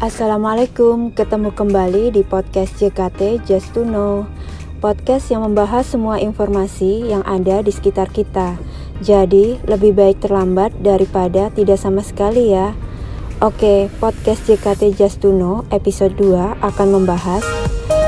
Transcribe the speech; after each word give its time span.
Assalamualaikum, 0.00 1.12
ketemu 1.12 1.52
kembali 1.52 2.16
di 2.16 2.24
podcast 2.24 2.72
JKT 2.80 3.44
Just 3.44 3.76
to 3.76 3.84
Know. 3.84 4.24
Podcast 4.80 5.28
yang 5.28 5.44
membahas 5.44 5.92
semua 5.92 6.16
informasi 6.16 7.04
yang 7.12 7.20
ada 7.28 7.60
di 7.60 7.68
sekitar 7.68 8.08
kita. 8.08 8.56
Jadi, 9.04 9.60
lebih 9.68 9.92
baik 9.92 10.24
terlambat 10.24 10.72
daripada 10.80 11.52
tidak 11.52 11.76
sama 11.76 12.00
sekali 12.00 12.48
ya. 12.48 12.72
Oke, 13.44 13.92
podcast 14.00 14.48
JKT 14.48 14.96
Just 14.96 15.20
to 15.20 15.36
Know 15.36 15.68
episode 15.68 16.16
2 16.16 16.64
akan 16.64 16.88
membahas 16.96 17.44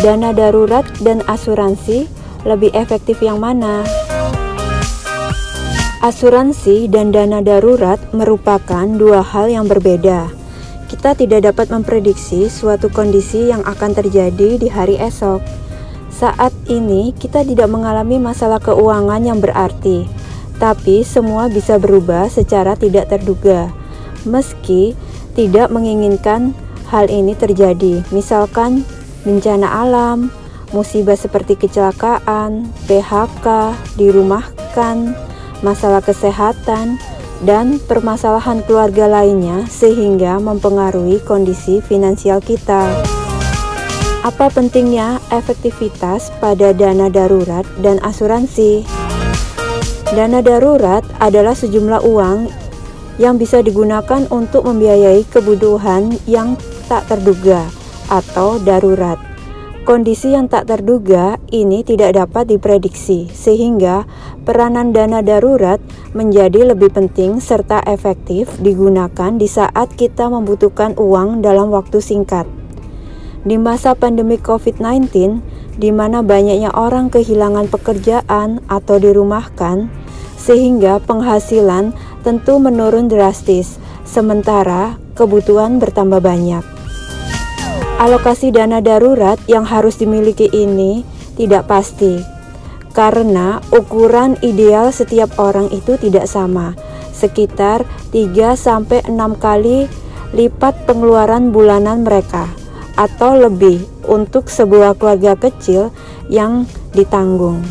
Dana 0.00 0.32
darurat 0.32 0.88
dan 1.04 1.20
asuransi 1.28 2.08
lebih 2.48 2.72
efektif 2.72 3.20
yang 3.20 3.44
mana? 3.44 3.84
Asuransi 6.00 6.88
dan 6.88 7.12
dana 7.12 7.44
darurat 7.44 8.00
merupakan 8.16 8.88
dua 8.88 9.20
hal 9.20 9.52
yang 9.52 9.68
berbeda 9.68 10.43
kita 10.86 11.16
tidak 11.16 11.48
dapat 11.48 11.72
memprediksi 11.72 12.46
suatu 12.52 12.92
kondisi 12.92 13.48
yang 13.48 13.64
akan 13.64 13.96
terjadi 13.96 14.60
di 14.60 14.68
hari 14.68 15.00
esok. 15.00 15.40
Saat 16.14 16.54
ini, 16.70 17.10
kita 17.16 17.42
tidak 17.42 17.66
mengalami 17.66 18.22
masalah 18.22 18.62
keuangan 18.62 19.20
yang 19.24 19.42
berarti, 19.42 20.06
tapi 20.62 21.02
semua 21.02 21.50
bisa 21.50 21.76
berubah 21.80 22.30
secara 22.30 22.78
tidak 22.78 23.10
terduga. 23.10 23.72
Meski 24.22 24.94
tidak 25.34 25.74
menginginkan 25.74 26.54
hal 26.88 27.10
ini 27.10 27.34
terjadi, 27.34 28.06
misalkan 28.14 28.86
bencana 29.26 29.66
alam, 29.66 30.30
musibah 30.70 31.18
seperti 31.18 31.58
kecelakaan, 31.58 32.70
PHK, 32.86 33.74
dirumahkan, 33.98 35.18
masalah 35.66 36.02
kesehatan, 36.04 37.02
dan 37.42 37.82
permasalahan 37.82 38.62
keluarga 38.62 39.10
lainnya 39.10 39.66
sehingga 39.66 40.38
mempengaruhi 40.38 41.18
kondisi 41.26 41.82
finansial 41.82 42.38
kita. 42.38 42.86
Apa 44.24 44.48
pentingnya 44.48 45.20
efektivitas 45.34 46.30
pada 46.38 46.70
dana 46.70 47.10
darurat 47.10 47.66
dan 47.82 48.00
asuransi? 48.00 48.86
Dana 50.14 50.40
darurat 50.40 51.02
adalah 51.18 51.58
sejumlah 51.58 52.06
uang 52.06 52.48
yang 53.18 53.36
bisa 53.36 53.60
digunakan 53.60 54.24
untuk 54.30 54.64
membiayai 54.64 55.26
kebutuhan 55.28 56.14
yang 56.30 56.54
tak 56.86 57.04
terduga 57.10 57.66
atau 58.08 58.56
darurat. 58.62 59.33
Kondisi 59.84 60.32
yang 60.32 60.48
tak 60.48 60.64
terduga 60.72 61.36
ini 61.52 61.84
tidak 61.84 62.16
dapat 62.16 62.48
diprediksi, 62.48 63.28
sehingga 63.28 64.08
peranan 64.48 64.96
dana 64.96 65.20
darurat 65.20 65.76
menjadi 66.16 66.72
lebih 66.72 66.88
penting 66.88 67.36
serta 67.36 67.84
efektif 67.84 68.48
digunakan 68.64 69.36
di 69.36 69.44
saat 69.44 69.92
kita 69.92 70.32
membutuhkan 70.32 70.96
uang 70.96 71.44
dalam 71.44 71.68
waktu 71.68 72.00
singkat. 72.00 72.48
Di 73.44 73.60
masa 73.60 73.92
pandemi 73.92 74.40
COVID-19, 74.40 75.04
di 75.76 75.92
mana 75.92 76.24
banyaknya 76.24 76.72
orang 76.72 77.12
kehilangan 77.12 77.68
pekerjaan 77.68 78.64
atau 78.72 78.96
dirumahkan, 78.96 79.92
sehingga 80.40 80.96
penghasilan 81.04 81.92
tentu 82.24 82.56
menurun 82.56 83.12
drastis, 83.12 83.76
sementara 84.08 84.96
kebutuhan 85.12 85.76
bertambah 85.76 86.24
banyak. 86.24 86.73
Alokasi 87.94 88.50
dana 88.50 88.82
darurat 88.82 89.38
yang 89.46 89.62
harus 89.62 90.02
dimiliki 90.02 90.50
ini 90.50 91.06
tidak 91.38 91.70
pasti, 91.70 92.18
karena 92.90 93.62
ukuran 93.70 94.34
ideal 94.42 94.90
setiap 94.90 95.38
orang 95.38 95.70
itu 95.70 95.94
tidak 95.96 96.26
sama, 96.26 96.74
sekitar 97.14 97.86
3-6 98.10 99.06
kali 99.38 99.86
lipat 100.34 100.90
pengeluaran 100.90 101.54
bulanan 101.54 102.02
mereka, 102.02 102.50
atau 102.98 103.38
lebih 103.38 103.86
untuk 104.10 104.50
sebuah 104.50 104.98
keluarga 104.98 105.38
kecil 105.38 105.94
yang 106.26 106.66
ditanggung. 106.98 107.62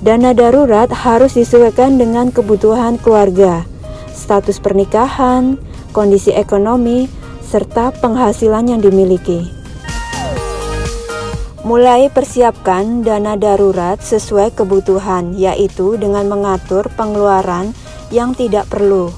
Dana 0.00 0.32
darurat 0.32 0.88
harus 0.90 1.36
disesuaikan 1.36 2.00
dengan 2.00 2.32
kebutuhan 2.32 2.96
keluarga, 2.98 3.68
status 4.16 4.58
pernikahan, 4.58 5.60
kondisi 5.92 6.32
ekonomi, 6.32 7.06
serta 7.52 7.92
penghasilan 7.92 8.64
yang 8.64 8.80
dimiliki. 8.80 9.44
Mulai 11.68 12.08
persiapkan 12.08 13.04
dana 13.04 13.36
darurat 13.36 14.00
sesuai 14.00 14.56
kebutuhan, 14.56 15.36
yaitu 15.36 16.00
dengan 16.00 16.32
mengatur 16.32 16.88
pengeluaran 16.96 17.76
yang 18.08 18.32
tidak 18.32 18.72
perlu. 18.72 19.12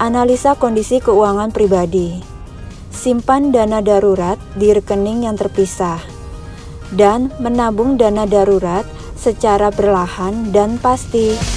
Analisa 0.00 0.56
kondisi 0.56 1.04
keuangan 1.04 1.52
pribadi. 1.52 2.16
Simpan 2.88 3.52
dana 3.52 3.84
darurat 3.84 4.40
di 4.56 4.72
rekening 4.72 5.28
yang 5.28 5.36
terpisah 5.36 6.00
dan 6.96 7.28
menabung 7.42 8.00
dana 8.00 8.24
darurat 8.24 8.88
secara 9.20 9.68
perlahan 9.68 10.48
dan 10.48 10.80
pasti. 10.80 11.55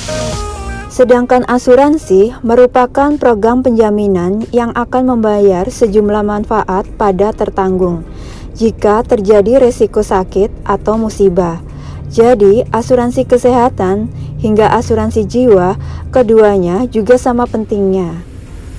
Sedangkan 0.99 1.47
asuransi 1.47 2.35
merupakan 2.43 3.15
program 3.15 3.63
penjaminan 3.63 4.43
yang 4.51 4.75
akan 4.75 5.15
membayar 5.15 5.63
sejumlah 5.63 6.27
manfaat 6.27 6.83
pada 6.99 7.31
tertanggung 7.31 8.03
jika 8.51 9.07
terjadi 9.07 9.63
resiko 9.63 10.03
sakit 10.03 10.51
atau 10.67 10.99
musibah. 10.99 11.63
Jadi, 12.11 12.67
asuransi 12.67 13.23
kesehatan 13.23 14.11
hingga 14.43 14.75
asuransi 14.75 15.23
jiwa 15.23 15.79
keduanya 16.11 16.83
juga 16.91 17.15
sama 17.15 17.47
pentingnya. 17.47 18.19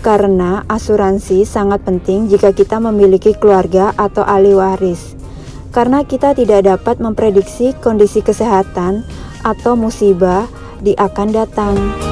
Karena 0.05 0.69
asuransi 0.69 1.49
sangat 1.49 1.89
penting 1.89 2.29
jika 2.29 2.53
kita 2.53 2.85
memiliki 2.85 3.33
keluarga 3.33 3.97
atau 3.97 4.29
ahli 4.29 4.53
waris. 4.53 5.17
Karena 5.73 6.05
kita 6.05 6.37
tidak 6.37 6.69
dapat 6.69 7.01
memprediksi 7.01 7.73
kondisi 7.81 8.21
kesehatan 8.21 9.09
atau 9.41 9.73
musibah 9.73 10.45
di 10.85 10.93
akan 10.97 11.29
datang 11.33 12.10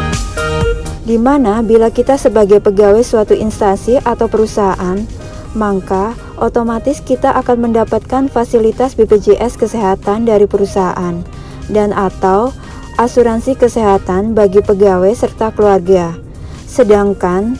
di 1.08 1.16
mana 1.16 1.64
bila 1.64 1.88
kita 1.88 2.20
sebagai 2.20 2.60
pegawai 2.60 3.00
suatu 3.00 3.32
instansi 3.32 3.96
atau 4.04 4.28
perusahaan, 4.28 5.00
maka 5.56 6.12
otomatis 6.36 7.00
kita 7.00 7.32
akan 7.32 7.64
mendapatkan 7.64 8.28
fasilitas 8.28 8.92
BPJS 8.92 9.56
kesehatan 9.56 10.28
dari 10.28 10.44
perusahaan 10.44 11.24
dan 11.72 11.96
atau 11.96 12.52
asuransi 13.00 13.56
kesehatan 13.56 14.36
bagi 14.36 14.60
pegawai 14.60 15.08
serta 15.16 15.48
keluarga. 15.56 16.12
Sedangkan 16.68 17.56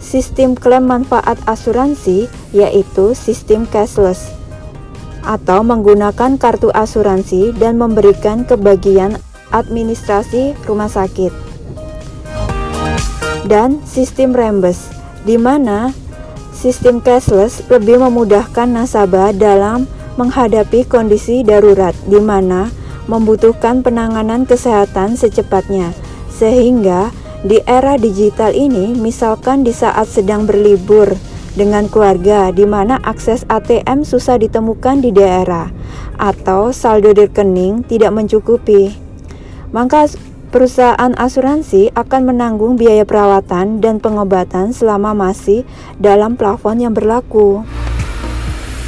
sistem 0.00 0.56
klaim 0.56 0.88
manfaat 0.88 1.36
asuransi 1.44 2.32
yaitu 2.56 3.12
sistem 3.12 3.68
cashless 3.68 4.32
atau 5.20 5.60
menggunakan 5.60 6.40
kartu 6.40 6.72
asuransi 6.72 7.52
dan 7.60 7.76
memberikan 7.76 8.48
kebagian 8.48 9.20
administrasi 9.52 10.56
rumah 10.64 10.88
sakit 10.88 11.45
dan 13.46 13.80
sistem 13.86 14.34
rembes, 14.34 14.90
di 15.22 15.38
mana 15.38 15.94
sistem 16.52 16.98
cashless 16.98 17.62
lebih 17.70 18.02
memudahkan 18.02 18.66
nasabah 18.66 19.30
dalam 19.32 19.86
menghadapi 20.18 20.88
kondisi 20.88 21.44
darurat 21.46 21.92
di 22.08 22.18
mana 22.18 22.72
membutuhkan 23.06 23.86
penanganan 23.86 24.44
kesehatan 24.44 25.14
secepatnya. 25.14 25.94
Sehingga 26.32 27.14
di 27.46 27.62
era 27.64 27.94
digital 27.94 28.50
ini, 28.52 28.96
misalkan 28.98 29.62
di 29.62 29.70
saat 29.70 30.10
sedang 30.10 30.44
berlibur 30.44 31.14
dengan 31.56 31.88
keluarga 31.88 32.52
di 32.52 32.68
mana 32.68 33.00
akses 33.00 33.48
ATM 33.48 34.04
susah 34.04 34.36
ditemukan 34.36 35.00
di 35.00 35.10
daerah 35.14 35.72
atau 36.20 36.72
saldo 36.72 37.16
rekening 37.16 37.84
tidak 37.88 38.12
mencukupi. 38.12 38.92
Maka 39.72 40.08
Perusahaan 40.56 41.12
asuransi 41.20 41.92
akan 41.92 42.32
menanggung 42.32 42.80
biaya 42.80 43.04
perawatan 43.04 43.84
dan 43.84 44.00
pengobatan 44.00 44.72
selama 44.72 45.12
masih 45.12 45.68
dalam 46.00 46.32
plafon 46.32 46.80
yang 46.80 46.96
berlaku. 46.96 47.60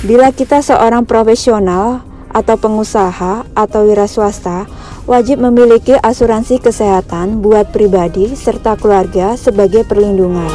Bila 0.01 0.33
kita 0.33 0.65
seorang 0.65 1.05
profesional 1.05 2.01
atau 2.33 2.57
pengusaha 2.57 3.45
atau 3.53 3.85
wira 3.85 4.09
swasta, 4.09 4.65
wajib 5.05 5.45
memiliki 5.45 5.93
asuransi 5.93 6.57
kesehatan 6.57 7.45
buat 7.45 7.69
pribadi 7.69 8.33
serta 8.33 8.81
keluarga 8.81 9.37
sebagai 9.37 9.85
perlindungan. 9.85 10.49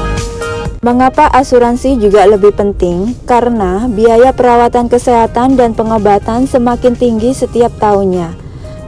Mengapa 0.82 1.30
asuransi 1.30 1.94
juga 2.02 2.26
lebih 2.26 2.58
penting? 2.58 3.14
Karena 3.30 3.86
biaya 3.86 4.34
perawatan 4.34 4.90
kesehatan 4.90 5.62
dan 5.62 5.78
pengobatan 5.78 6.50
semakin 6.50 6.98
tinggi 6.98 7.38
setiap 7.38 7.70
tahunnya. 7.78 8.34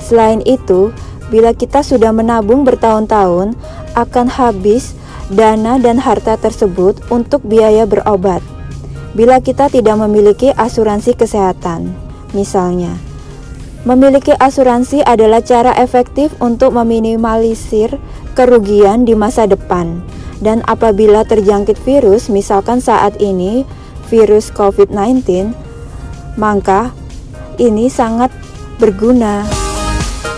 Selain 0.01 0.41
itu, 0.45 0.89
Bila 1.33 1.57
kita 1.57 1.81
sudah 1.81 2.13
menabung 2.13 2.61
bertahun-tahun, 2.61 3.57
akan 3.97 4.27
habis 4.29 4.93
dana 5.33 5.81
dan 5.81 5.97
harta 5.97 6.37
tersebut 6.37 7.01
untuk 7.09 7.41
biaya 7.41 7.89
berobat. 7.89 8.45
Bila 9.17 9.41
kita 9.41 9.71
tidak 9.71 9.95
memiliki 9.97 10.51
asuransi 10.53 11.15
kesehatan, 11.17 11.95
misalnya, 12.35 12.93
memiliki 13.87 14.35
asuransi 14.37 15.01
adalah 15.01 15.39
cara 15.41 15.71
efektif 15.79 16.35
untuk 16.43 16.75
meminimalisir 16.75 17.95
kerugian 18.35 19.07
di 19.07 19.15
masa 19.15 19.47
depan. 19.47 20.03
Dan 20.43 20.61
apabila 20.67 21.23
terjangkit 21.23 21.79
virus, 21.87 22.27
misalkan 22.27 22.83
saat 22.83 23.17
ini 23.23 23.63
virus 24.11 24.51
COVID-19, 24.51 25.55
maka 26.35 26.91
ini 27.55 27.87
sangat 27.87 28.29
berguna. 28.77 29.64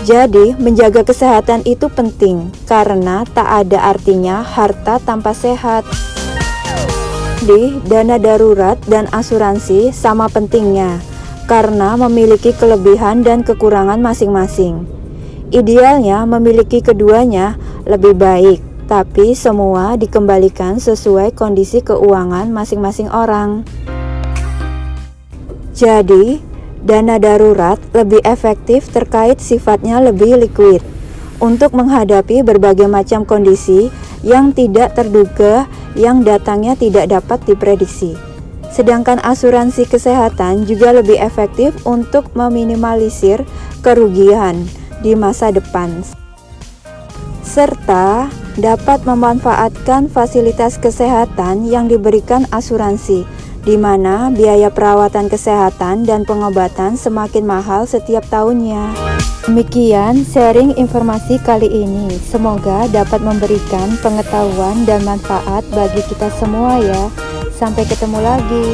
Jadi, 0.08 0.56
menjaga 0.56 1.04
kesehatan 1.04 1.68
itu 1.68 1.92
penting 1.92 2.48
karena 2.64 3.28
tak 3.28 3.44
ada 3.44 3.92
artinya 3.92 4.40
harta 4.40 4.96
tanpa 5.02 5.36
sehat. 5.36 5.84
Di 7.44 7.76
dana 7.86 8.16
darurat 8.16 8.80
dan 8.88 9.04
asuransi 9.12 9.92
sama 9.92 10.26
pentingnya 10.32 10.98
karena 11.48 11.96
memiliki 11.96 12.52
kelebihan 12.52 13.24
dan 13.24 13.40
kekurangan 13.40 14.00
masing-masing. 14.00 14.84
Idealnya 15.48 16.28
memiliki 16.28 16.84
keduanya 16.84 17.56
lebih 17.88 18.12
baik, 18.20 18.60
tapi 18.84 19.32
semua 19.32 19.96
dikembalikan 19.96 20.76
sesuai 20.76 21.32
kondisi 21.32 21.80
keuangan 21.80 22.52
masing-masing 22.52 23.08
orang. 23.08 23.64
Jadi, 25.72 26.47
dana 26.82 27.18
darurat 27.18 27.78
lebih 27.94 28.22
efektif 28.22 28.90
terkait 28.90 29.38
sifatnya 29.42 30.02
lebih 30.02 30.38
liquid 30.38 30.82
untuk 31.38 31.74
menghadapi 31.74 32.42
berbagai 32.42 32.90
macam 32.90 33.22
kondisi 33.22 33.90
yang 34.26 34.50
tidak 34.50 34.98
terduga 34.98 35.70
yang 35.94 36.26
datangnya 36.26 36.74
tidak 36.74 37.10
dapat 37.10 37.38
diprediksi. 37.46 38.18
Sedangkan 38.68 39.22
asuransi 39.22 39.88
kesehatan 39.88 40.68
juga 40.68 40.92
lebih 40.92 41.16
efektif 41.16 41.72
untuk 41.88 42.28
meminimalisir 42.36 43.46
kerugian 43.80 44.68
di 45.00 45.14
masa 45.14 45.54
depan 45.54 46.02
serta 47.48 48.28
dapat 48.60 49.08
memanfaatkan 49.08 50.12
fasilitas 50.12 50.76
kesehatan 50.76 51.64
yang 51.64 51.88
diberikan 51.88 52.44
asuransi 52.52 53.24
di 53.68 53.76
mana 53.76 54.32
biaya 54.32 54.72
perawatan 54.72 55.28
kesehatan 55.28 56.08
dan 56.08 56.24
pengobatan 56.24 56.96
semakin 56.96 57.44
mahal 57.44 57.84
setiap 57.84 58.24
tahunnya. 58.32 58.96
Demikian 59.44 60.24
sharing 60.24 60.72
informasi 60.80 61.36
kali 61.44 61.68
ini. 61.68 62.16
Semoga 62.16 62.88
dapat 62.88 63.20
memberikan 63.20 63.92
pengetahuan 64.00 64.88
dan 64.88 65.04
manfaat 65.04 65.68
bagi 65.68 66.00
kita 66.08 66.32
semua 66.40 66.80
ya. 66.80 67.12
Sampai 67.52 67.84
ketemu 67.84 68.24
lagi. 68.24 68.68